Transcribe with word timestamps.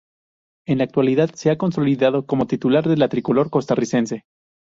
En 0.65 0.79
la 0.79 0.85
actualidad, 0.85 1.29
se 1.35 1.51
ha 1.51 1.59
consolidado 1.59 2.25
como 2.25 2.47
titular 2.47 2.89
de 2.89 2.97
la 2.97 3.07
tricolor 3.07 3.51
costarricense. 3.51 4.23